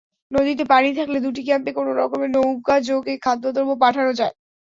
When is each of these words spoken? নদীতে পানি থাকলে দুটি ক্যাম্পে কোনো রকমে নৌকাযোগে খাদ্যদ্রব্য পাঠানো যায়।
নদীতে 0.31 0.63
পানি 0.65 0.89
থাকলে 0.97 1.17
দুটি 1.25 1.41
ক্যাম্পে 1.47 1.71
কোনো 1.73 1.91
রকমে 2.01 2.27
নৌকাযোগে 2.35 3.13
খাদ্যদ্রব্য 3.25 3.71
পাঠানো 3.83 4.11
যায়। 4.19 4.35